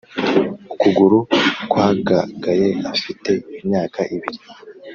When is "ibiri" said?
4.15-4.39